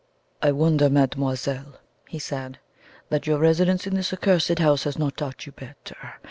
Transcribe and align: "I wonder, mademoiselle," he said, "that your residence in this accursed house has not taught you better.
"I 0.41 0.51
wonder, 0.51 0.89
mademoiselle," 0.89 1.79
he 2.09 2.17
said, 2.17 2.57
"that 3.09 3.27
your 3.27 3.37
residence 3.37 3.85
in 3.85 3.93
this 3.93 4.11
accursed 4.11 4.57
house 4.57 4.85
has 4.85 4.97
not 4.97 5.15
taught 5.15 5.45
you 5.45 5.51
better. 5.51 6.15